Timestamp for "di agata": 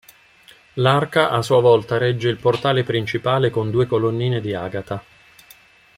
4.41-5.03